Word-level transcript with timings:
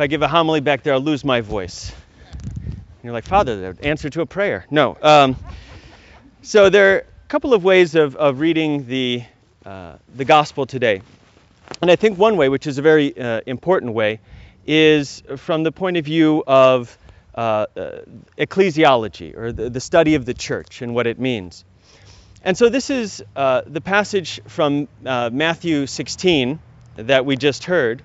if 0.00 0.04
I 0.04 0.06
give 0.06 0.22
a 0.22 0.28
homily 0.28 0.60
back 0.60 0.82
there, 0.82 0.94
I'll 0.94 1.00
lose 1.00 1.26
my 1.26 1.42
voice. 1.42 1.92
And 2.32 3.04
you're 3.04 3.12
like, 3.12 3.26
Father, 3.26 3.74
the 3.74 3.84
answer 3.86 4.08
to 4.08 4.22
a 4.22 4.26
prayer. 4.26 4.64
No. 4.70 4.96
Um, 5.02 5.36
so 6.40 6.70
there 6.70 6.94
are 6.94 6.98
a 7.00 7.28
couple 7.28 7.52
of 7.52 7.64
ways 7.64 7.94
of, 7.94 8.16
of 8.16 8.40
reading 8.40 8.86
the, 8.86 9.24
uh, 9.66 9.96
the 10.16 10.24
gospel 10.24 10.64
today. 10.64 11.02
And 11.82 11.90
I 11.90 11.96
think 11.96 12.16
one 12.16 12.38
way, 12.38 12.48
which 12.48 12.66
is 12.66 12.78
a 12.78 12.82
very 12.82 13.14
uh, 13.14 13.42
important 13.44 13.92
way, 13.92 14.20
is 14.66 15.22
from 15.36 15.64
the 15.64 15.70
point 15.70 15.98
of 15.98 16.06
view 16.06 16.44
of 16.46 16.96
uh, 17.34 17.66
uh, 17.76 17.98
ecclesiology, 18.38 19.36
or 19.36 19.52
the, 19.52 19.68
the, 19.68 19.80
study 19.80 20.14
of 20.14 20.24
the 20.24 20.32
church 20.32 20.80
and 20.80 20.94
what 20.94 21.06
it 21.06 21.18
means. 21.18 21.62
And 22.42 22.56
so 22.56 22.70
this 22.70 22.88
is 22.88 23.22
uh, 23.36 23.64
the 23.66 23.82
passage 23.82 24.40
from 24.48 24.88
uh, 25.04 25.28
Matthew 25.30 25.86
16 25.86 26.58
that 26.96 27.26
we 27.26 27.36
just 27.36 27.64
heard, 27.64 28.02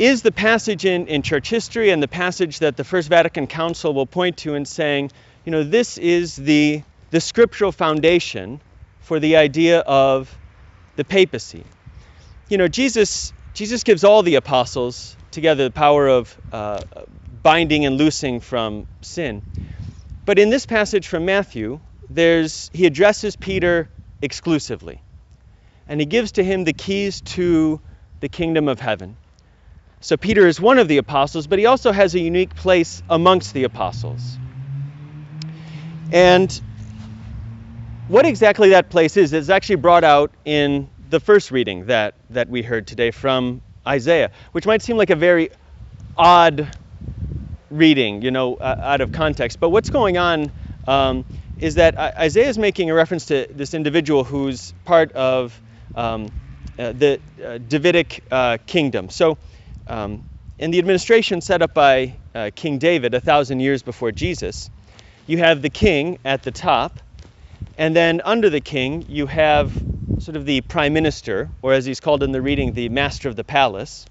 is 0.00 0.22
the 0.22 0.32
passage 0.32 0.86
in, 0.86 1.06
in 1.08 1.20
church 1.20 1.50
history 1.50 1.90
and 1.90 2.02
the 2.02 2.08
passage 2.08 2.60
that 2.60 2.74
the 2.78 2.84
First 2.84 3.10
Vatican 3.10 3.46
Council 3.46 3.92
will 3.92 4.06
point 4.06 4.38
to 4.38 4.54
in 4.54 4.64
saying, 4.64 5.10
you 5.44 5.52
know, 5.52 5.62
this 5.62 5.98
is 5.98 6.36
the, 6.36 6.82
the 7.10 7.20
scriptural 7.20 7.70
foundation 7.70 8.62
for 9.02 9.20
the 9.20 9.36
idea 9.36 9.80
of 9.80 10.34
the 10.96 11.04
papacy. 11.04 11.62
You 12.48 12.56
know, 12.56 12.66
Jesus, 12.66 13.34
Jesus 13.52 13.84
gives 13.84 14.02
all 14.02 14.22
the 14.22 14.36
apostles 14.36 15.16
together 15.32 15.64
the 15.64 15.70
power 15.70 16.08
of 16.08 16.34
uh, 16.50 16.80
binding 17.42 17.84
and 17.84 17.98
loosing 17.98 18.40
from 18.40 18.86
sin. 19.02 19.42
But 20.24 20.38
in 20.38 20.48
this 20.48 20.64
passage 20.64 21.08
from 21.08 21.26
Matthew, 21.26 21.78
there's, 22.08 22.70
he 22.72 22.86
addresses 22.86 23.36
Peter 23.36 23.90
exclusively. 24.22 25.02
And 25.86 26.00
he 26.00 26.06
gives 26.06 26.32
to 26.32 26.42
him 26.42 26.64
the 26.64 26.72
keys 26.72 27.20
to 27.36 27.80
the 28.20 28.30
kingdom 28.30 28.66
of 28.66 28.80
heaven. 28.80 29.18
So 30.00 30.16
Peter 30.16 30.46
is 30.46 30.60
one 30.60 30.78
of 30.78 30.88
the 30.88 30.96
apostles, 30.96 31.46
but 31.46 31.58
he 31.58 31.66
also 31.66 31.92
has 31.92 32.14
a 32.14 32.20
unique 32.20 32.54
place 32.54 33.02
amongst 33.08 33.52
the 33.52 33.64
apostles. 33.64 34.38
And 36.10 36.60
what 38.06 38.24
exactly 38.24 38.70
that 38.70 38.90
place 38.90 39.16
is 39.16 39.32
is 39.32 39.50
actually 39.50 39.76
brought 39.76 40.02
out 40.02 40.34
in 40.44 40.90
the 41.10 41.20
first 41.20 41.50
reading 41.50 41.86
that, 41.86 42.14
that 42.30 42.48
we 42.48 42.62
heard 42.62 42.86
today 42.86 43.10
from 43.10 43.60
Isaiah, 43.86 44.30
which 44.52 44.66
might 44.66 44.82
seem 44.82 44.96
like 44.96 45.10
a 45.10 45.16
very 45.16 45.50
odd 46.16 46.68
reading, 47.70 48.22
you 48.22 48.30
know, 48.30 48.54
uh, 48.56 48.76
out 48.80 49.00
of 49.02 49.12
context. 49.12 49.60
But 49.60 49.68
what's 49.68 49.90
going 49.90 50.16
on 50.16 50.50
um, 50.86 51.26
is 51.58 51.74
that 51.74 51.98
Isaiah 51.98 52.48
is 52.48 52.58
making 52.58 52.90
a 52.90 52.94
reference 52.94 53.26
to 53.26 53.46
this 53.50 53.74
individual 53.74 54.24
who's 54.24 54.72
part 54.84 55.12
of 55.12 55.60
um, 55.94 56.32
uh, 56.78 56.92
the 56.92 57.20
uh, 57.44 57.58
Davidic 57.58 58.24
uh, 58.30 58.58
kingdom. 58.66 59.10
So 59.10 59.38
um, 59.90 60.22
in 60.58 60.70
the 60.70 60.78
administration 60.78 61.40
set 61.40 61.62
up 61.62 61.74
by 61.74 62.14
uh, 62.34 62.50
King 62.54 62.78
David 62.78 63.12
a 63.12 63.20
thousand 63.20 63.60
years 63.60 63.82
before 63.82 64.12
Jesus, 64.12 64.70
you 65.26 65.38
have 65.38 65.62
the 65.62 65.68
king 65.68 66.18
at 66.24 66.44
the 66.44 66.52
top, 66.52 67.00
and 67.76 67.94
then 67.94 68.20
under 68.24 68.48
the 68.50 68.60
king, 68.60 69.04
you 69.08 69.26
have 69.26 69.72
sort 70.18 70.36
of 70.36 70.46
the 70.46 70.60
prime 70.60 70.92
minister, 70.92 71.50
or 71.60 71.72
as 71.72 71.84
he's 71.86 71.98
called 71.98 72.22
in 72.22 72.30
the 72.30 72.40
reading, 72.40 72.72
the 72.72 72.88
master 72.88 73.28
of 73.28 73.36
the 73.36 73.42
palace. 73.44 74.06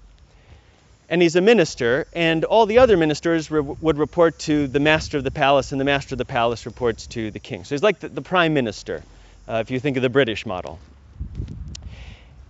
And 1.08 1.22
he's 1.22 1.36
a 1.36 1.40
minister, 1.40 2.06
and 2.12 2.44
all 2.44 2.66
the 2.66 2.78
other 2.78 2.96
ministers 2.96 3.50
re- 3.50 3.60
would 3.80 3.98
report 3.98 4.38
to 4.40 4.66
the 4.66 4.80
master 4.80 5.16
of 5.18 5.24
the 5.24 5.30
palace, 5.30 5.72
and 5.72 5.80
the 5.80 5.84
master 5.84 6.14
of 6.14 6.18
the 6.18 6.24
palace 6.24 6.66
reports 6.66 7.06
to 7.08 7.30
the 7.30 7.40
king. 7.40 7.64
So 7.64 7.74
he's 7.74 7.82
like 7.82 8.00
the, 8.00 8.08
the 8.08 8.22
prime 8.22 8.52
minister, 8.54 9.02
uh, 9.48 9.62
if 9.64 9.70
you 9.70 9.80
think 9.80 9.96
of 9.96 10.02
the 10.02 10.10
British 10.10 10.44
model. 10.44 10.78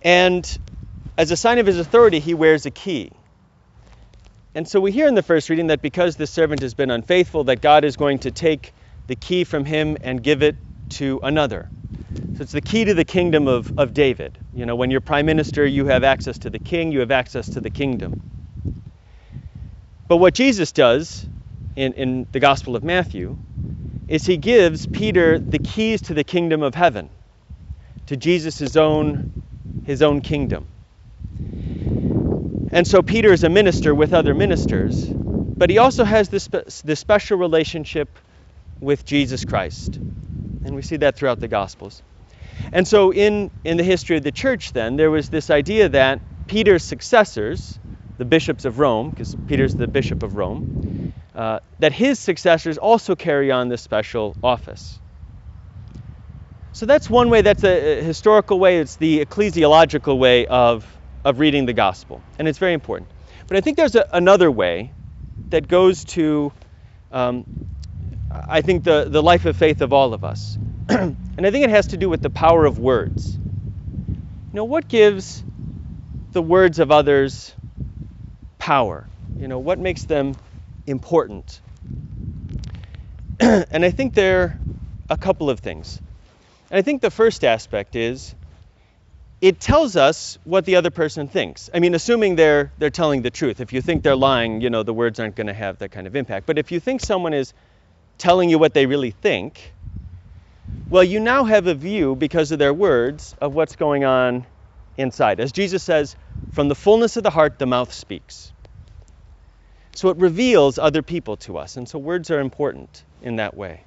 And 0.01 0.57
as 1.17 1.31
a 1.31 1.37
sign 1.37 1.59
of 1.59 1.65
his 1.65 1.79
authority, 1.79 2.19
he 2.19 2.33
wears 2.33 2.65
a 2.65 2.71
key. 2.71 3.11
And 4.53 4.67
so 4.67 4.81
we 4.81 4.91
hear 4.91 5.07
in 5.07 5.15
the 5.15 5.23
first 5.23 5.49
reading 5.49 5.67
that 5.67 5.81
because 5.81 6.17
this 6.17 6.31
servant 6.31 6.61
has 6.61 6.73
been 6.73 6.91
unfaithful, 6.91 7.45
that 7.45 7.61
God 7.61 7.85
is 7.85 7.95
going 7.95 8.19
to 8.19 8.31
take 8.31 8.73
the 9.07 9.15
key 9.15 9.43
from 9.43 9.65
him 9.65 9.97
and 10.01 10.21
give 10.21 10.43
it 10.43 10.57
to 10.89 11.19
another. 11.23 11.69
So 12.33 12.43
it's 12.43 12.51
the 12.51 12.61
key 12.61 12.85
to 12.85 12.93
the 12.93 13.05
kingdom 13.05 13.47
of, 13.47 13.71
of 13.77 13.93
David. 13.93 14.39
You 14.53 14.65
know, 14.65 14.75
when 14.75 14.91
you're 14.91 15.01
prime 15.01 15.25
minister, 15.25 15.65
you 15.65 15.85
have 15.85 16.03
access 16.03 16.37
to 16.39 16.49
the 16.49 16.59
king, 16.59 16.91
you 16.91 16.99
have 16.99 17.11
access 17.11 17.49
to 17.49 17.61
the 17.61 17.69
kingdom. 17.69 18.17
But 20.07 20.17
what 20.17 20.33
Jesus 20.33 20.73
does 20.73 21.27
in, 21.75 21.93
in 21.93 22.27
the 22.33 22.39
Gospel 22.41 22.75
of 22.75 22.83
Matthew 22.83 23.37
is 24.07 24.25
he 24.25 24.35
gives 24.35 24.85
Peter 24.87 25.39
the 25.39 25.59
keys 25.59 26.01
to 26.03 26.13
the 26.13 26.25
kingdom 26.25 26.61
of 26.61 26.75
heaven, 26.75 27.09
to 28.07 28.17
Jesus' 28.17 28.75
own, 28.75 29.21
his 29.83 30.01
own 30.01 30.19
kingdom. 30.19 30.67
And 32.71 32.87
so 32.87 33.01
Peter 33.01 33.33
is 33.33 33.43
a 33.43 33.49
minister 33.49 33.93
with 33.93 34.13
other 34.13 34.33
ministers, 34.33 35.13
but 35.59 35.69
he 35.69 35.77
also 35.77 36.03
has 36.03 36.29
this, 36.29 36.47
this 36.83 36.99
special 36.99 37.37
relationship 37.37 38.17
with 38.79 39.05
Jesus 39.05 39.43
Christ. 39.43 39.99
And 40.63 40.75
we 40.75 40.81
see 40.81 40.97
that 40.97 41.15
throughout 41.15 41.39
the 41.39 41.47
Gospels. 41.47 42.01
And 42.71 42.87
so 42.87 43.11
in, 43.11 43.51
in 43.63 43.77
the 43.77 43.83
history 43.83 44.17
of 44.17 44.23
the 44.23 44.31
church, 44.31 44.71
then, 44.71 44.95
there 44.95 45.11
was 45.11 45.29
this 45.29 45.49
idea 45.49 45.89
that 45.89 46.21
Peter's 46.47 46.83
successors, 46.83 47.79
the 48.17 48.25
bishops 48.25 48.65
of 48.65 48.79
Rome, 48.79 49.09
because 49.09 49.35
Peter's 49.47 49.75
the 49.75 49.87
bishop 49.87 50.23
of 50.23 50.35
Rome, 50.35 50.65
uh, 51.35 51.59
that 51.79 51.91
his 51.91 52.19
successors 52.19 52.77
also 52.77 53.15
carry 53.15 53.51
on 53.51 53.69
this 53.69 53.81
special 53.81 54.37
office. 54.43 54.99
So 56.71 56.85
that's 56.85 57.09
one 57.09 57.29
way, 57.29 57.41
that's 57.41 57.65
a 57.65 58.01
historical 58.01 58.59
way, 58.59 58.77
it's 58.79 58.95
the 58.95 59.25
ecclesiological 59.25 60.17
way 60.17 60.47
of 60.47 61.00
of 61.23 61.39
reading 61.39 61.65
the 61.65 61.73
gospel, 61.73 62.21
and 62.39 62.47
it's 62.47 62.57
very 62.57 62.73
important. 62.73 63.09
But 63.47 63.57
I 63.57 63.61
think 63.61 63.77
there's 63.77 63.95
a, 63.95 64.05
another 64.11 64.49
way 64.49 64.91
that 65.49 65.67
goes 65.67 66.03
to, 66.05 66.51
um, 67.11 67.45
I 68.31 68.61
think, 68.61 68.83
the, 68.83 69.07
the 69.09 69.21
life 69.21 69.45
of 69.45 69.55
faith 69.55 69.81
of 69.81 69.93
all 69.93 70.13
of 70.13 70.23
us. 70.23 70.57
and 70.89 71.17
I 71.37 71.51
think 71.51 71.65
it 71.65 71.69
has 71.69 71.87
to 71.87 71.97
do 71.97 72.09
with 72.09 72.21
the 72.21 72.29
power 72.29 72.65
of 72.65 72.79
words. 72.79 73.37
You 74.51 74.57
know, 74.57 74.65
what 74.65 74.87
gives 74.87 75.43
the 76.33 76.41
words 76.41 76.79
of 76.79 76.91
others 76.91 77.53
power? 78.57 79.07
You 79.39 79.47
know, 79.47 79.59
what 79.59 79.79
makes 79.79 80.05
them 80.05 80.37
important? 80.87 81.61
and 83.39 83.85
I 83.85 83.91
think 83.91 84.13
there 84.13 84.41
are 84.41 84.57
a 85.09 85.17
couple 85.17 85.49
of 85.49 85.59
things. 85.59 86.01
And 86.69 86.77
I 86.77 86.81
think 86.81 87.01
the 87.01 87.11
first 87.11 87.43
aspect 87.43 87.95
is 87.95 88.33
it 89.41 89.59
tells 89.59 89.95
us 89.95 90.37
what 90.43 90.65
the 90.65 90.75
other 90.75 90.91
person 90.91 91.27
thinks. 91.27 91.69
I 91.73 91.79
mean, 91.79 91.95
assuming 91.95 92.35
they're 92.35 92.71
they're 92.77 92.91
telling 92.91 93.23
the 93.23 93.31
truth. 93.31 93.59
If 93.59 93.73
you 93.73 93.81
think 93.81 94.03
they're 94.03 94.15
lying, 94.15 94.61
you 94.61 94.69
know, 94.69 94.83
the 94.83 94.93
words 94.93 95.19
aren't 95.19 95.35
going 95.35 95.47
to 95.47 95.53
have 95.53 95.79
that 95.79 95.89
kind 95.89 96.05
of 96.05 96.15
impact. 96.15 96.45
But 96.45 96.59
if 96.59 96.71
you 96.71 96.79
think 96.79 97.01
someone 97.01 97.33
is 97.33 97.53
telling 98.19 98.51
you 98.51 98.59
what 98.59 98.75
they 98.75 98.85
really 98.85 99.11
think, 99.11 99.73
well, 100.89 101.03
you 101.03 101.19
now 101.19 101.43
have 101.45 101.65
a 101.65 101.73
view 101.73 102.15
because 102.15 102.51
of 102.51 102.59
their 102.59 102.73
words 102.73 103.35
of 103.41 103.55
what's 103.55 103.75
going 103.75 104.03
on 104.03 104.45
inside. 104.97 105.39
As 105.39 105.51
Jesus 105.51 105.81
says, 105.81 106.15
from 106.51 106.67
the 106.67 106.75
fullness 106.75 107.17
of 107.17 107.23
the 107.23 107.29
heart 107.31 107.57
the 107.57 107.65
mouth 107.65 107.91
speaks. 107.91 108.53
So 109.95 110.09
it 110.09 110.17
reveals 110.17 110.77
other 110.77 111.01
people 111.01 111.37
to 111.37 111.57
us. 111.57 111.77
And 111.77 111.89
so 111.89 111.97
words 111.97 112.29
are 112.29 112.39
important 112.39 113.03
in 113.21 113.37
that 113.37 113.57
way. 113.57 113.85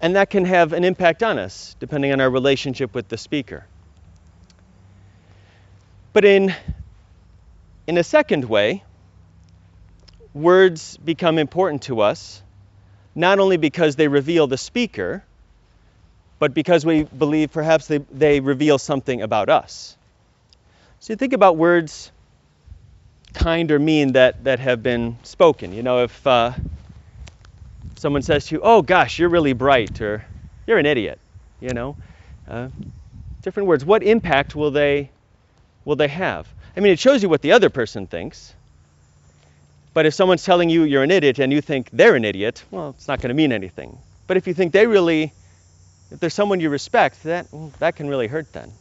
And 0.00 0.16
that 0.16 0.30
can 0.30 0.46
have 0.46 0.72
an 0.72 0.84
impact 0.84 1.22
on 1.22 1.38
us, 1.38 1.76
depending 1.78 2.12
on 2.12 2.20
our 2.20 2.30
relationship 2.30 2.94
with 2.94 3.08
the 3.08 3.18
speaker. 3.18 3.66
But 6.12 6.24
in, 6.24 6.54
in 7.86 7.98
a 7.98 8.02
second 8.02 8.46
way, 8.46 8.82
words 10.32 10.96
become 10.96 11.38
important 11.38 11.82
to 11.82 12.00
us, 12.00 12.42
not 13.14 13.38
only 13.38 13.58
because 13.58 13.96
they 13.96 14.08
reveal 14.08 14.46
the 14.46 14.56
speaker, 14.56 15.22
but 16.38 16.54
because 16.54 16.86
we 16.86 17.02
believe 17.02 17.52
perhaps 17.52 17.86
they, 17.86 17.98
they 17.98 18.40
reveal 18.40 18.78
something 18.78 19.20
about 19.20 19.50
us. 19.50 19.96
So 21.00 21.12
you 21.12 21.16
think 21.16 21.34
about 21.34 21.56
words, 21.56 22.10
kind 23.34 23.70
or 23.70 23.78
mean, 23.78 24.12
that, 24.12 24.44
that 24.44 24.60
have 24.60 24.82
been 24.82 25.18
spoken. 25.22 25.72
You 25.74 25.82
know, 25.82 26.04
if, 26.04 26.26
uh, 26.26 26.52
someone 28.00 28.22
says 28.22 28.46
to 28.46 28.54
you, 28.54 28.60
"Oh 28.64 28.80
gosh, 28.80 29.18
you're 29.18 29.28
really 29.28 29.52
bright," 29.52 30.00
or 30.00 30.24
"You're 30.66 30.78
an 30.78 30.86
idiot," 30.86 31.18
you 31.60 31.74
know, 31.74 31.96
uh, 32.48 32.68
different 33.42 33.68
words. 33.68 33.84
What 33.84 34.02
impact 34.02 34.56
will 34.56 34.70
they 34.70 35.10
will 35.84 35.96
they 35.96 36.08
have? 36.08 36.48
I 36.76 36.80
mean, 36.80 36.92
it 36.92 36.98
shows 36.98 37.22
you 37.22 37.28
what 37.28 37.42
the 37.42 37.52
other 37.52 37.68
person 37.68 38.06
thinks. 38.06 38.54
But 39.92 40.06
if 40.06 40.14
someone's 40.14 40.44
telling 40.44 40.70
you 40.70 40.84
you're 40.84 41.02
an 41.02 41.10
idiot 41.10 41.40
and 41.40 41.52
you 41.52 41.60
think 41.60 41.90
they're 41.92 42.14
an 42.14 42.24
idiot, 42.24 42.64
well, 42.70 42.90
it's 42.90 43.08
not 43.08 43.20
going 43.20 43.28
to 43.28 43.34
mean 43.34 43.52
anything. 43.52 43.98
But 44.28 44.36
if 44.36 44.46
you 44.46 44.54
think 44.54 44.72
they 44.72 44.86
really, 44.86 45.32
if 46.12 46.20
there's 46.20 46.32
someone 46.34 46.60
you 46.60 46.70
respect, 46.70 47.22
that 47.24 47.48
well, 47.52 47.72
that 47.80 47.96
can 47.96 48.08
really 48.08 48.28
hurt 48.28 48.52
then. 48.52 48.72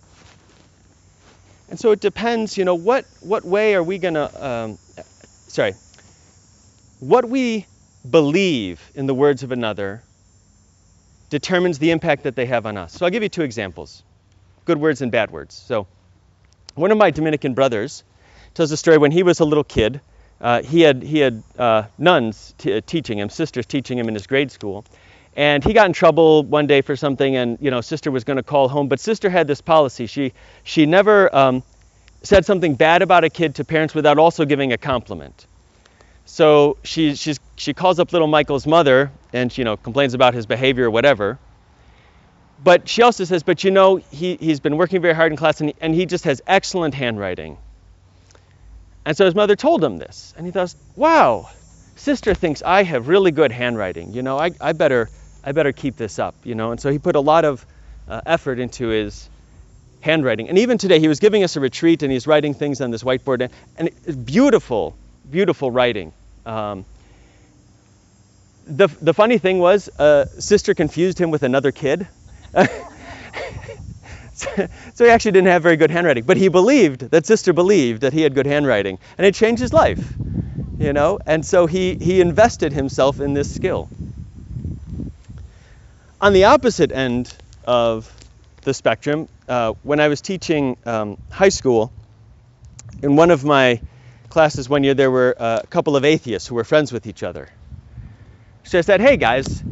And 1.69 1.79
so 1.79 1.91
it 1.91 1.99
depends, 1.99 2.57
you 2.57 2.63
know, 2.63 2.75
what 2.75 3.05
what 3.19 3.43
way 3.43 3.75
are 3.75 3.83
we 3.83 3.97
going 3.97 4.13
to, 4.13 4.47
um, 4.47 4.77
sorry, 5.47 5.75
what 6.99 7.27
we 7.27 7.65
believe 8.09 8.91
in 8.95 9.07
the 9.07 9.13
words 9.13 9.43
of 9.43 9.51
another 9.51 10.03
determines 11.29 11.79
the 11.79 11.91
impact 11.91 12.23
that 12.23 12.35
they 12.35 12.45
have 12.45 12.65
on 12.65 12.77
us. 12.77 12.93
So 12.93 13.05
I'll 13.05 13.11
give 13.11 13.23
you 13.23 13.29
two 13.29 13.43
examples 13.43 14.03
good 14.69 14.77
words 14.79 15.01
and 15.01 15.11
bad 15.11 15.31
words. 15.31 15.55
So, 15.55 15.87
one 16.75 16.91
of 16.91 16.97
my 16.99 17.09
Dominican 17.09 17.55
brothers 17.55 18.03
tells 18.53 18.71
a 18.71 18.77
story 18.77 18.99
when 18.99 19.11
he 19.11 19.23
was 19.23 19.39
a 19.39 19.45
little 19.45 19.63
kid. 19.63 19.99
Uh, 20.39 20.61
he 20.61 20.81
had 20.81 21.01
he 21.01 21.17
had 21.17 21.41
uh, 21.57 21.83
nuns 21.97 22.53
t- 22.59 22.79
teaching 22.81 23.17
him, 23.17 23.29
sisters 23.29 23.65
teaching 23.65 23.97
him 23.97 24.07
in 24.07 24.13
his 24.13 24.27
grade 24.27 24.51
school, 24.51 24.85
and 25.35 25.63
he 25.63 25.73
got 25.73 25.87
in 25.87 25.93
trouble 25.93 26.43
one 26.43 26.67
day 26.67 26.81
for 26.81 26.95
something, 26.95 27.35
and 27.35 27.57
you 27.59 27.71
know, 27.71 27.81
sister 27.81 28.11
was 28.11 28.23
going 28.23 28.37
to 28.37 28.43
call 28.43 28.69
home, 28.69 28.87
but 28.87 28.99
sister 28.99 29.27
had 29.27 29.47
this 29.47 29.59
policy. 29.59 30.05
She 30.05 30.33
she 30.63 30.85
never 30.85 31.35
um, 31.35 31.63
said 32.21 32.45
something 32.45 32.75
bad 32.75 33.01
about 33.01 33.23
a 33.23 33.29
kid 33.29 33.55
to 33.55 33.63
parents 33.65 33.95
without 33.95 34.19
also 34.19 34.45
giving 34.45 34.71
a 34.71 34.77
compliment. 34.77 35.47
So 36.29 36.77
she 36.83 37.15
she's, 37.15 37.39
she 37.55 37.73
calls 37.73 37.99
up 37.99 38.13
little 38.13 38.27
Michael's 38.27 38.67
mother, 38.67 39.11
and 39.33 39.55
you 39.57 39.63
know, 39.63 39.75
complains 39.75 40.13
about 40.13 40.35
his 40.35 40.45
behavior 40.45 40.85
or 40.85 40.91
whatever. 40.91 41.39
But 42.63 42.87
she 42.87 43.01
also 43.01 43.23
says, 43.23 43.41
but 43.41 43.63
you 43.63 43.71
know, 43.71 43.95
he 43.95 44.35
he's 44.35 44.59
been 44.59 44.77
working 44.77 45.01
very 45.01 45.15
hard 45.15 45.31
in 45.31 45.37
class, 45.37 45.59
and 45.59 45.71
he, 45.71 45.75
and 45.81 45.93
he 45.93 46.05
just 46.05 46.25
has 46.25 46.39
excellent 46.45 46.93
handwriting. 46.93 47.57
And 49.05 49.17
so 49.17 49.25
his 49.25 49.33
mother 49.33 49.55
told 49.55 49.83
him 49.83 49.97
this, 49.97 50.35
and 50.37 50.45
he 50.45 50.51
thought, 50.51 50.73
wow, 50.95 51.49
sister 51.95 52.35
thinks 52.35 52.61
I 52.61 52.83
have 52.83 53.07
really 53.07 53.31
good 53.31 53.51
handwriting. 53.51 54.13
You 54.13 54.21
know, 54.21 54.37
I, 54.37 54.51
I 54.61 54.73
better 54.73 55.09
I 55.43 55.51
better 55.51 55.71
keep 55.71 55.97
this 55.97 56.19
up. 56.19 56.35
You 56.43 56.53
know, 56.53 56.69
and 56.71 56.79
so 56.79 56.91
he 56.91 56.99
put 56.99 57.15
a 57.15 57.21
lot 57.21 57.43
of 57.43 57.65
uh, 58.07 58.21
effort 58.27 58.59
into 58.59 58.89
his 58.89 59.27
handwriting. 60.01 60.47
And 60.47 60.59
even 60.59 60.77
today, 60.77 60.99
he 60.99 61.07
was 61.07 61.19
giving 61.19 61.43
us 61.43 61.55
a 61.55 61.59
retreat, 61.59 62.03
and 62.03 62.11
he's 62.11 62.27
writing 62.27 62.53
things 62.53 62.81
on 62.81 62.91
this 62.91 63.01
whiteboard, 63.01 63.41
and, 63.41 63.51
and 63.77 63.87
it's 64.05 64.15
beautiful, 64.15 64.95
beautiful 65.29 65.71
writing. 65.71 66.13
Um, 66.49 66.85
the 68.65 68.87
the 69.01 69.13
funny 69.13 69.37
thing 69.37 69.59
was, 69.59 69.89
uh, 69.99 70.25
sister 70.39 70.73
confused 70.73 71.19
him 71.19 71.31
with 71.31 71.43
another 71.43 71.71
kid. 71.71 72.07
so 74.33 75.05
he 75.05 75.09
actually 75.09 75.31
didn't 75.31 75.47
have 75.47 75.61
very 75.63 75.77
good 75.77 75.91
handwriting, 75.91 76.23
but 76.23 76.37
he 76.37 76.47
believed 76.47 77.01
that 77.11 77.25
sister 77.25 77.53
believed 77.53 78.01
that 78.01 78.13
he 78.13 78.21
had 78.21 78.33
good 78.33 78.47
handwriting, 78.47 78.97
and 79.17 79.27
it 79.27 79.35
changed 79.35 79.61
his 79.61 79.73
life, 79.73 80.17
you 80.79 80.93
know. 80.93 81.19
And 81.27 81.45
so 81.45 81.67
he 81.67 81.97
he 82.01 82.19
invested 82.21 82.73
himself 82.73 83.19
in 83.19 83.33
this 83.33 83.47
skill. 83.47 83.89
On 86.21 86.33
the 86.33 86.45
opposite 86.45 86.91
end 86.91 87.31
of 87.63 88.11
the 88.63 88.73
spectrum, 88.73 89.29
uh, 89.47 89.73
when 89.83 89.99
I 89.99 90.07
was 90.07 90.21
teaching 90.21 90.77
um, 90.85 91.17
high 91.31 91.49
school, 91.49 91.93
in 93.03 93.15
one 93.15 93.31
of 93.31 93.45
my 93.45 93.81
classes 94.29 94.69
one 94.69 94.83
year, 94.83 94.93
there 94.93 95.11
were 95.11 95.35
a 95.37 95.63
couple 95.69 95.95
of 95.95 96.05
atheists 96.05 96.47
who 96.47 96.55
were 96.55 96.63
friends 96.63 96.91
with 96.91 97.07
each 97.07 97.23
other. 97.23 97.49
So 98.63 98.77
I 98.77 98.81
said, 98.81 99.01
"Hey 99.01 99.17
guys, 99.17 99.63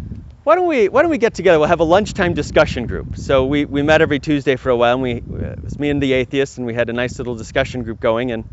why 0.48 0.56
don't 0.56 0.68
we 0.68 0.88
why 0.88 1.01
don't 1.01 1.12
we 1.12 1.18
get 1.18 1.33
together? 1.33 1.59
We'll 1.59 1.68
have 1.68 1.81
a 1.81 1.83
lunchtime 1.83 2.33
discussion 2.33 2.88
group. 2.88 3.18
So 3.18 3.45
we, 3.45 3.65
we 3.65 3.81
met 3.81 4.01
every 4.01 4.19
Tuesday 4.19 4.56
for 4.56 4.69
a 4.69 4.77
while. 4.77 4.94
And 4.94 5.01
we 5.01 5.12
it 5.15 5.62
was 5.62 5.77
me 5.77 5.89
and 5.89 6.01
the 6.01 6.13
atheists, 6.13 6.57
and 6.57 6.65
we 6.65 6.74
had 6.74 6.89
a 6.89 6.94
nice 6.94 7.18
little 7.19 7.36
discussion 7.36 7.83
group 7.83 8.00
going. 8.00 8.31
And 8.31 8.45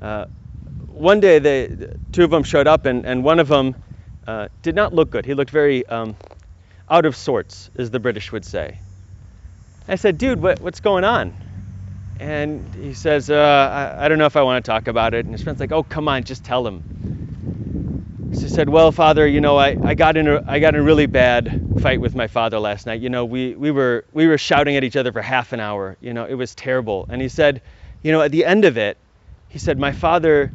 uh, 0.00 0.26
one 0.86 1.18
day 1.18 1.40
the 1.40 1.96
two 2.12 2.22
of 2.22 2.30
them 2.30 2.44
showed 2.44 2.68
up, 2.68 2.86
and, 2.86 3.04
and 3.04 3.24
one 3.24 3.40
of 3.40 3.48
them 3.48 3.74
uh, 4.26 4.48
did 4.62 4.76
not 4.76 4.94
look 4.94 5.10
good. 5.10 5.26
He 5.26 5.34
looked 5.34 5.50
very 5.50 5.84
um, 5.88 6.16
out 6.88 7.06
of 7.06 7.16
sorts, 7.16 7.70
as 7.76 7.90
the 7.90 7.98
British 7.98 8.30
would 8.30 8.44
say. 8.44 8.78
I 9.88 9.96
said, 9.96 10.18
dude, 10.18 10.40
what, 10.40 10.60
what's 10.60 10.80
going 10.80 11.04
on? 11.04 11.34
And 12.20 12.74
he 12.74 12.94
says, 12.94 13.30
uh, 13.30 13.34
I, 13.98 14.06
I 14.06 14.08
don't 14.08 14.18
know 14.18 14.26
if 14.26 14.36
I 14.36 14.42
want 14.42 14.64
to 14.64 14.70
talk 14.70 14.88
about 14.88 15.14
it. 15.14 15.26
And 15.26 15.34
his 15.34 15.42
friend's 15.42 15.60
like, 15.60 15.72
oh, 15.72 15.82
come 15.84 16.08
on, 16.08 16.24
just 16.24 16.44
tell 16.44 16.66
him. 16.66 16.82
So 18.32 18.46
he 18.46 18.50
said, 18.50 18.68
"Well, 18.68 18.92
Father, 18.92 19.26
you 19.26 19.40
know, 19.40 19.58
I, 19.58 19.78
I 19.82 19.94
got 19.94 20.16
in 20.16 20.28
a 20.28 20.42
I 20.46 20.60
got 20.60 20.74
in 20.74 20.80
a 20.80 20.84
really 20.84 21.06
bad 21.06 21.56
fight 21.76 22.00
with 22.00 22.14
my 22.14 22.28
father 22.28 22.60
last 22.60 22.86
night. 22.86 23.00
You 23.00 23.08
know, 23.10 23.24
we 23.24 23.54
we 23.56 23.70
were 23.72 24.04
we 24.12 24.26
were 24.26 24.38
shouting 24.38 24.76
at 24.76 24.84
each 24.84 24.96
other 24.96 25.12
for 25.12 25.22
half 25.22 25.52
an 25.52 25.60
hour. 25.60 25.96
You 26.00 26.14
know, 26.14 26.26
it 26.26 26.34
was 26.34 26.54
terrible." 26.54 27.06
And 27.10 27.22
he 27.22 27.28
said, 27.28 27.62
"You 28.02 28.12
know, 28.12 28.22
at 28.22 28.32
the 28.32 28.44
end 28.44 28.64
of 28.66 28.76
it, 28.78 28.98
he 29.48 29.58
said, 29.58 29.78
my 29.78 29.92
father, 29.92 30.52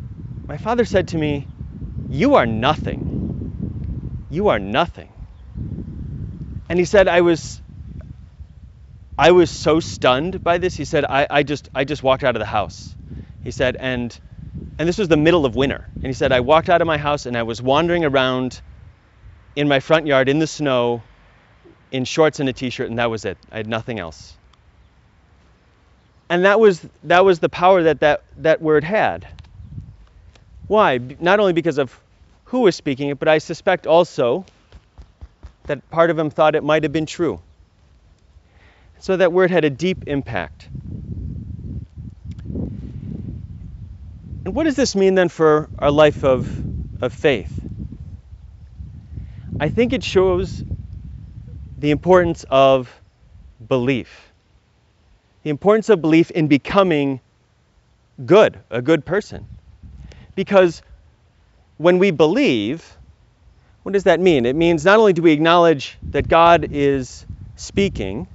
my 0.47 0.57
father 0.57 0.85
said 0.85 1.09
to 1.09 1.17
me, 1.17 1.47
"You 2.09 2.35
are 2.35 2.45
nothing. 2.45 3.03
You 4.29 4.49
are 4.49 4.59
nothing." 4.59 5.09
And 6.69 6.79
he 6.79 6.85
said, 6.85 7.07
"I 7.07 7.21
was." 7.21 7.61
I 9.21 9.29
was 9.29 9.51
so 9.51 9.79
stunned 9.79 10.43
by 10.43 10.57
this. 10.57 10.75
He 10.75 10.83
said, 10.83 11.05
I, 11.05 11.27
I 11.29 11.43
just 11.43 11.69
I 11.75 11.83
just 11.83 12.01
walked 12.01 12.23
out 12.23 12.35
of 12.35 12.39
the 12.39 12.45
house. 12.47 12.95
He 13.43 13.51
said, 13.51 13.77
and 13.79 14.19
and 14.79 14.89
this 14.89 14.97
was 14.97 15.09
the 15.09 15.15
middle 15.15 15.45
of 15.45 15.55
winter. 15.55 15.85
And 16.01 16.07
he 16.07 16.13
said, 16.13 16.31
I 16.31 16.39
walked 16.39 16.69
out 16.69 16.81
of 16.81 16.87
my 16.87 16.97
house 16.97 17.27
and 17.27 17.37
I 17.37 17.43
was 17.43 17.61
wandering 17.61 18.03
around 18.03 18.59
in 19.55 19.67
my 19.67 19.79
front 19.79 20.07
yard 20.07 20.27
in 20.27 20.39
the 20.39 20.47
snow 20.47 21.03
in 21.91 22.03
shorts 22.03 22.39
and 22.39 22.49
a 22.49 22.53
t-shirt 22.53 22.89
and 22.89 22.97
that 22.97 23.11
was 23.11 23.23
it. 23.23 23.37
I 23.51 23.57
had 23.57 23.67
nothing 23.67 23.99
else. 23.99 24.35
And 26.27 26.45
that 26.45 26.59
was 26.59 26.83
that 27.03 27.23
was 27.23 27.37
the 27.37 27.49
power 27.49 27.83
that 27.83 27.99
that, 27.99 28.23
that 28.37 28.59
word 28.59 28.83
had. 28.83 29.27
Why? 30.65 30.99
Not 31.19 31.39
only 31.39 31.53
because 31.53 31.77
of 31.77 31.95
who 32.45 32.61
was 32.61 32.75
speaking 32.75 33.09
it, 33.09 33.19
but 33.19 33.27
I 33.27 33.37
suspect 33.37 33.85
also 33.85 34.45
that 35.67 35.91
part 35.91 36.09
of 36.09 36.17
him 36.17 36.31
thought 36.31 36.55
it 36.55 36.63
might 36.63 36.81
have 36.81 36.91
been 36.91 37.05
true. 37.05 37.39
So 39.01 39.17
that 39.17 39.33
word 39.33 39.49
had 39.49 39.65
a 39.65 39.69
deep 39.71 40.03
impact. 40.05 40.69
And 44.45 44.53
what 44.53 44.65
does 44.65 44.75
this 44.75 44.95
mean 44.95 45.15
then 45.15 45.27
for 45.27 45.69
our 45.79 45.89
life 45.89 46.23
of, 46.23 46.47
of 47.01 47.11
faith? 47.11 47.59
I 49.59 49.69
think 49.69 49.91
it 49.91 50.03
shows 50.03 50.63
the 51.79 51.89
importance 51.89 52.45
of 52.51 52.93
belief. 53.67 54.31
The 55.41 55.49
importance 55.49 55.89
of 55.89 55.99
belief 55.99 56.29
in 56.29 56.47
becoming 56.47 57.21
good, 58.23 58.59
a 58.69 58.83
good 58.83 59.03
person. 59.03 59.47
Because 60.35 60.83
when 61.77 61.97
we 61.97 62.11
believe, 62.11 62.97
what 63.81 63.93
does 63.93 64.03
that 64.03 64.19
mean? 64.19 64.45
It 64.45 64.55
means 64.55 64.85
not 64.85 64.99
only 64.99 65.13
do 65.13 65.23
we 65.23 65.31
acknowledge 65.31 65.97
that 66.11 66.27
God 66.27 66.67
is 66.69 67.25
speaking, 67.55 68.27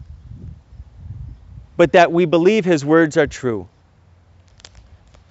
but 1.76 1.92
that 1.92 2.12
we 2.12 2.24
believe 2.24 2.64
his 2.64 2.84
words 2.84 3.16
are 3.16 3.26
true. 3.26 3.68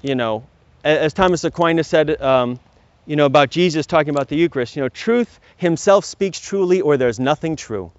You 0.02 0.16
know, 0.16 0.48
as 0.84 1.14
Thomas 1.14 1.44
Aquinas 1.44 1.88
said, 1.88 2.22
um, 2.22 2.60
you 3.08 3.16
know, 3.16 3.26
about 3.26 3.50
Jesus 3.50 3.86
talking 3.86 4.10
about 4.10 4.28
the 4.28 4.36
Eucharist, 4.36 4.76
you 4.76 4.82
know, 4.82 4.90
truth 4.90 5.40
himself 5.58 6.06
speaks 6.06 6.40
truly 6.40 6.82
or 6.82 6.98
there's 6.98 7.20
nothing 7.20 7.56
true. 7.56 7.92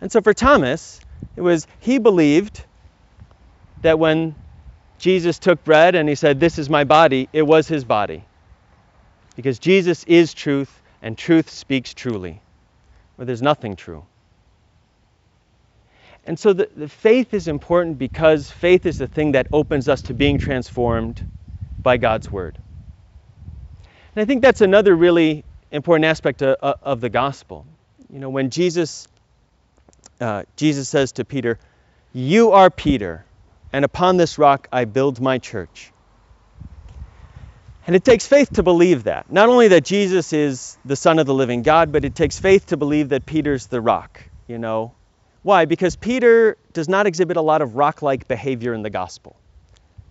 And 0.00 0.10
so 0.10 0.20
for 0.22 0.32
Thomas, 0.32 1.00
it 1.36 1.42
was, 1.42 1.66
he 1.80 1.98
believed 1.98 2.62
that 3.82 3.98
when 3.98 4.34
Jesus 4.98 5.38
took 5.38 5.64
bread 5.64 5.94
and 5.94 6.08
he 6.08 6.14
said, 6.14 6.40
This 6.40 6.58
is 6.58 6.68
my 6.70 6.84
body, 6.84 7.28
it 7.32 7.42
was 7.42 7.68
his 7.68 7.84
body. 7.84 8.22
Because 9.36 9.58
Jesus 9.58 10.04
is 10.04 10.34
truth 10.34 10.82
and 11.02 11.16
truth 11.16 11.50
speaks 11.50 11.94
truly, 11.94 12.40
or 13.18 13.24
there's 13.24 13.42
nothing 13.42 13.76
true. 13.76 14.04
And 16.24 16.38
so 16.38 16.52
the, 16.52 16.68
the 16.76 16.88
faith 16.88 17.34
is 17.34 17.48
important 17.48 17.98
because 17.98 18.50
faith 18.50 18.86
is 18.86 18.98
the 18.98 19.08
thing 19.08 19.32
that 19.32 19.46
opens 19.52 19.88
us 19.88 20.02
to 20.02 20.14
being 20.14 20.38
transformed 20.38 21.22
by 21.82 21.96
God's 21.96 22.30
word. 22.30 22.58
And 24.14 24.22
I 24.22 24.24
think 24.24 24.42
that's 24.42 24.60
another 24.60 24.94
really 24.94 25.44
important 25.70 26.04
aspect 26.04 26.42
of, 26.42 26.56
of 26.82 27.00
the 27.00 27.08
gospel. 27.08 27.66
You 28.12 28.18
know, 28.18 28.28
when 28.28 28.50
Jesus 28.50 29.08
uh, 30.20 30.42
Jesus 30.56 30.88
says 30.88 31.12
to 31.12 31.24
Peter, 31.24 31.58
"You 32.12 32.52
are 32.52 32.70
Peter, 32.70 33.24
and 33.72 33.84
upon 33.84 34.16
this 34.16 34.36
rock 34.36 34.68
I 34.72 34.84
build 34.84 35.20
my 35.20 35.38
church." 35.38 35.92
And 37.86 37.96
it 37.96 38.04
takes 38.04 38.26
faith 38.26 38.52
to 38.52 38.62
believe 38.62 39.04
that. 39.04 39.32
Not 39.32 39.48
only 39.48 39.68
that 39.68 39.84
Jesus 39.84 40.32
is 40.32 40.76
the 40.84 40.96
Son 40.96 41.18
of 41.18 41.26
the 41.26 41.34
living 41.34 41.62
God, 41.62 41.92
but 41.92 42.04
it 42.04 42.14
takes 42.14 42.38
faith 42.38 42.66
to 42.66 42.76
believe 42.76 43.08
that 43.08 43.24
Peter's 43.24 43.68
the 43.68 43.80
rock. 43.80 44.22
You 44.46 44.58
know, 44.58 44.92
why? 45.42 45.64
Because 45.64 45.96
Peter 45.96 46.56
does 46.72 46.88
not 46.88 47.06
exhibit 47.06 47.36
a 47.36 47.42
lot 47.42 47.62
of 47.62 47.76
rock-like 47.76 48.28
behavior 48.28 48.74
in 48.74 48.82
the 48.82 48.90
gospel. 48.90 49.36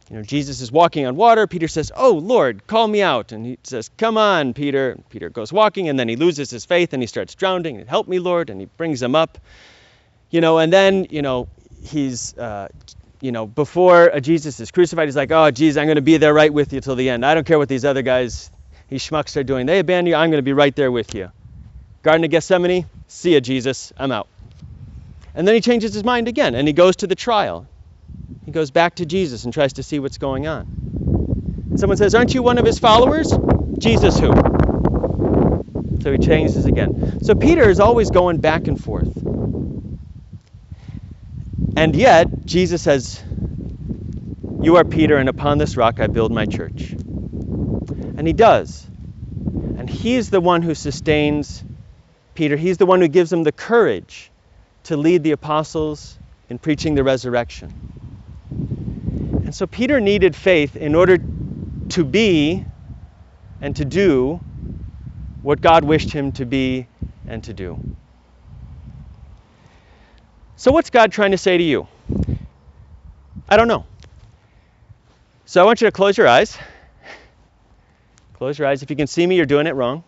You 0.09 0.17
know, 0.17 0.23
Jesus 0.23 0.59
is 0.59 0.71
walking 0.71 1.05
on 1.05 1.15
water. 1.15 1.45
Peter 1.45 1.67
says, 1.67 1.91
Oh, 1.95 2.13
Lord, 2.13 2.65
call 2.65 2.87
me 2.87 3.03
out. 3.03 3.31
And 3.31 3.45
he 3.45 3.59
says, 3.63 3.89
Come 3.97 4.17
on, 4.17 4.55
Peter. 4.55 4.97
Peter 5.09 5.29
goes 5.29 5.53
walking, 5.53 5.87
and 5.87 5.99
then 5.99 6.09
he 6.09 6.15
loses 6.15 6.49
his 6.49 6.65
faith 6.65 6.93
and 6.93 7.03
he 7.03 7.07
starts 7.07 7.35
drowning. 7.35 7.77
And 7.77 7.87
Help 7.87 8.07
me, 8.07 8.17
Lord. 8.17 8.49
And 8.49 8.59
he 8.59 8.65
brings 8.65 9.01
him 9.01 9.13
up. 9.13 9.37
You 10.31 10.41
know, 10.41 10.57
and 10.57 10.73
then, 10.73 11.05
you 11.11 11.21
know, 11.21 11.47
he's, 11.83 12.35
uh, 12.37 12.69
you 13.21 13.31
know, 13.31 13.45
before 13.45 14.19
Jesus 14.19 14.59
is 14.59 14.71
crucified, 14.71 15.07
he's 15.07 15.15
like, 15.15 15.31
Oh, 15.31 15.51
Jesus, 15.51 15.79
I'm 15.79 15.85
going 15.85 15.97
to 15.97 16.01
be 16.01 16.17
there 16.17 16.33
right 16.33 16.51
with 16.51 16.73
you 16.73 16.81
till 16.81 16.95
the 16.95 17.07
end. 17.07 17.23
I 17.23 17.35
don't 17.35 17.45
care 17.45 17.59
what 17.59 17.69
these 17.69 17.85
other 17.85 18.01
guys, 18.01 18.49
these 18.87 19.07
schmucks 19.07 19.37
are 19.37 19.43
doing. 19.43 19.67
They 19.67 19.77
abandon 19.77 20.09
you. 20.09 20.15
I'm 20.15 20.31
going 20.31 20.39
to 20.39 20.43
be 20.43 20.53
right 20.53 20.75
there 20.75 20.91
with 20.91 21.13
you. 21.13 21.29
Garden 22.01 22.23
of 22.23 22.31
Gethsemane, 22.31 22.87
see 23.07 23.33
ya, 23.35 23.41
Jesus. 23.41 23.93
I'm 23.95 24.11
out. 24.11 24.27
And 25.35 25.47
then 25.47 25.55
he 25.55 25.61
changes 25.61 25.93
his 25.93 26.03
mind 26.03 26.27
again 26.27 26.55
and 26.55 26.67
he 26.67 26.73
goes 26.73 26.97
to 26.97 27.07
the 27.07 27.15
trial. 27.15 27.67
He 28.45 28.51
goes 28.51 28.71
back 28.71 28.95
to 28.95 29.05
Jesus 29.05 29.43
and 29.43 29.53
tries 29.53 29.73
to 29.73 29.83
see 29.83 29.99
what's 29.99 30.17
going 30.17 30.47
on. 30.47 31.77
Someone 31.77 31.97
says, 31.97 32.15
Aren't 32.15 32.33
you 32.33 32.41
one 32.41 32.57
of 32.57 32.65
his 32.65 32.79
followers? 32.79 33.31
Jesus 33.77 34.19
who? 34.19 34.31
So 36.01 36.11
he 36.11 36.17
changes 36.17 36.65
again. 36.65 37.23
So 37.23 37.35
Peter 37.35 37.69
is 37.69 37.79
always 37.79 38.09
going 38.09 38.39
back 38.39 38.67
and 38.67 38.79
forth. 38.79 39.15
And 41.77 41.95
yet, 41.95 42.45
Jesus 42.45 42.81
says, 42.81 43.23
You 44.61 44.77
are 44.77 44.83
Peter, 44.83 45.17
and 45.17 45.29
upon 45.29 45.57
this 45.57 45.77
rock 45.77 45.99
I 45.99 46.07
build 46.07 46.31
my 46.31 46.45
church. 46.45 46.91
And 48.17 48.25
he 48.25 48.33
does. 48.33 48.85
And 49.77 49.89
he's 49.89 50.29
the 50.29 50.41
one 50.41 50.61
who 50.61 50.75
sustains 50.75 51.63
Peter. 52.33 52.57
He's 52.57 52.77
the 52.77 52.85
one 52.85 52.99
who 52.99 53.07
gives 53.07 53.31
him 53.31 53.43
the 53.43 53.51
courage 53.51 54.31
to 54.83 54.97
lead 54.97 55.23
the 55.23 55.31
apostles 55.31 56.17
in 56.49 56.57
preaching 56.57 56.95
the 56.95 57.03
resurrection. 57.03 57.73
And 58.49 59.53
so 59.53 59.67
Peter 59.67 59.99
needed 59.99 60.35
faith 60.35 60.75
in 60.75 60.95
order 60.95 61.17
to 61.17 62.03
be 62.03 62.63
and 63.61 63.75
to 63.75 63.85
do 63.85 64.39
what 65.41 65.61
God 65.61 65.83
wished 65.83 66.11
him 66.11 66.31
to 66.33 66.45
be 66.45 66.87
and 67.27 67.43
to 67.43 67.53
do. 67.53 67.79
So, 70.55 70.71
what's 70.71 70.89
God 70.89 71.11
trying 71.11 71.31
to 71.31 71.37
say 71.37 71.57
to 71.57 71.63
you? 71.63 71.87
I 73.47 73.55
don't 73.55 73.67
know. 73.67 73.85
So, 75.45 75.61
I 75.61 75.65
want 75.65 75.81
you 75.81 75.87
to 75.87 75.91
close 75.91 76.17
your 76.17 76.27
eyes. 76.27 76.57
Close 78.33 78.59
your 78.59 78.67
eyes. 78.67 78.83
If 78.83 78.89
you 78.89 78.95
can 78.95 79.07
see 79.07 79.25
me, 79.25 79.35
you're 79.35 79.45
doing 79.45 79.67
it 79.67 79.75
wrong. 79.75 80.03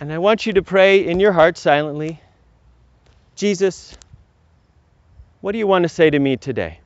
And 0.00 0.12
I 0.12 0.18
want 0.18 0.46
you 0.46 0.54
to 0.54 0.62
pray 0.62 1.06
in 1.06 1.20
your 1.20 1.32
heart 1.32 1.56
silently 1.56 2.20
Jesus, 3.36 3.96
what 5.40 5.52
do 5.52 5.58
you 5.58 5.66
want 5.66 5.84
to 5.84 5.90
say 5.90 6.10
to 6.10 6.18
me 6.18 6.36
today? 6.36 6.81